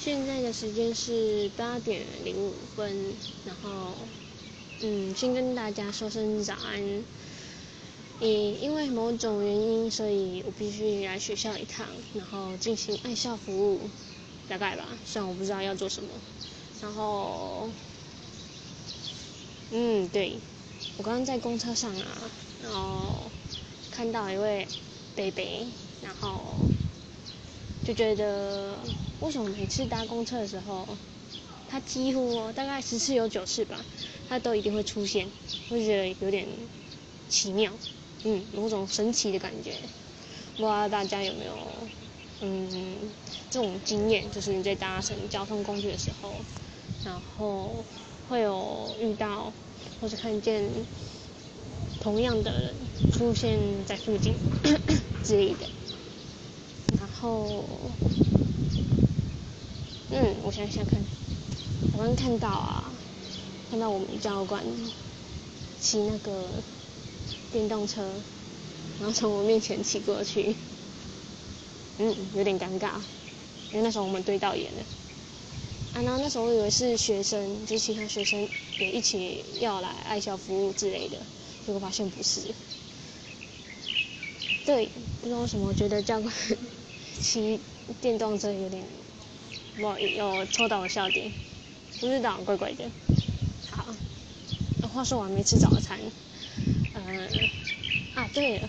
[0.00, 3.92] 现在的时间是八点零五分，然后，
[4.80, 7.04] 嗯，先跟大家说声早安。
[8.20, 11.84] 也因为某种原因，所以我必须来学校一趟，
[12.14, 13.80] 然后进行爱校服务，
[14.48, 16.08] 大概吧，虽然我不知道要做什么。
[16.80, 17.68] 然后，
[19.72, 20.38] 嗯，对，
[20.96, 22.06] 我刚刚在公车上啊，
[22.62, 23.30] 然后
[23.90, 24.66] 看到一位
[25.16, 25.66] 北北，
[26.02, 26.54] 然后
[27.88, 28.76] 就觉得
[29.20, 30.86] 为什么每次搭公车的时候，
[31.70, 33.82] 他几乎大概十次有九次吧，
[34.28, 35.26] 他都一定会出现，
[35.70, 36.46] 我觉得有点
[37.30, 37.72] 奇妙。
[38.24, 39.72] 嗯，某种神奇的感觉，
[40.56, 41.54] 不知道大家有没有
[42.42, 43.10] 嗯
[43.48, 46.30] 这种经验，就是你在搭乘交通工具的时候，
[47.04, 47.86] 然后
[48.28, 49.50] 会有遇到
[49.98, 50.86] 或者看见
[51.98, 52.74] 同样的人
[53.10, 54.34] 出现在附近
[55.24, 55.66] 之类的，
[57.20, 57.64] 然后
[60.12, 61.00] 嗯，我想想看，
[61.92, 62.84] 我刚看到啊，
[63.68, 64.62] 看到我们教官
[65.80, 66.44] 骑那个。
[67.50, 68.02] 电动车，
[69.00, 70.54] 然后从我面前骑过去，
[71.96, 72.90] 嗯，有点尴尬，
[73.72, 74.78] 因为那时候我们对到眼了。
[75.94, 78.46] 啊，然后那时候我以为是学生，就其他学生
[78.78, 81.16] 也一起要来爱校服务之类的，
[81.64, 82.42] 结果发现不是。
[84.66, 84.90] 对，
[85.22, 86.30] 不知道为什么我觉得教官
[87.20, 87.58] 骑
[88.00, 88.84] 电动车有点，
[89.80, 91.30] 我有戳到我笑点，
[92.00, 92.84] 不知道怪怪的。
[93.70, 93.94] 好，
[94.88, 95.98] 话说我还没吃早餐。
[96.94, 97.28] 嗯，
[98.14, 98.68] 啊对了，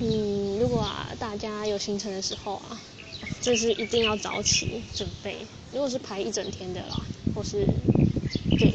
[0.00, 2.80] 嗯，如果啊大家有行程的时候啊，
[3.40, 5.36] 就是一定要早起准备。
[5.72, 6.96] 如果是排一整天的啦，
[7.34, 7.66] 或是
[8.58, 8.72] 对，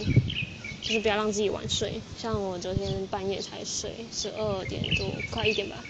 [0.82, 2.02] 就是不要让自己晚睡。
[2.18, 5.84] 像我昨天半夜才睡，十二点多快一点吧，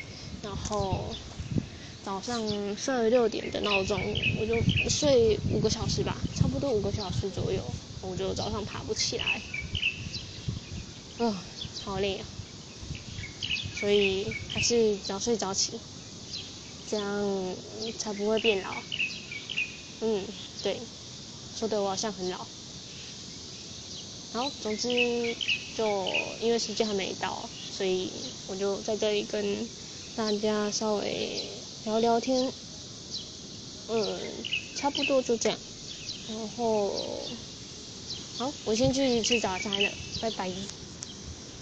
[0.44, 1.16] 然后
[2.08, 2.42] 早上
[2.78, 4.02] 设六点的闹钟，
[4.40, 4.56] 我就
[4.90, 7.62] 睡五个小时吧，差不多五个小时左右，
[8.02, 9.42] 我就早上爬不起来，
[11.18, 11.44] 啊。
[11.84, 12.26] 好累啊，
[13.78, 15.74] 所以还是早睡早起，
[16.90, 17.56] 这样
[18.00, 18.74] 才不会变老。
[20.00, 20.24] 嗯，
[20.64, 20.80] 对，
[21.60, 22.38] 说的我好像很老。
[24.32, 24.88] 好，总之
[25.76, 26.08] 就
[26.40, 28.10] 因为时间还没到，所以
[28.48, 29.68] 我就在这里跟
[30.16, 31.42] 大家稍微
[31.84, 32.54] 聊聊天。
[33.88, 35.60] 嗯，差不多就这样。
[36.26, 37.30] 然后，
[38.38, 40.77] 好，我先去吃早餐了，拜拜。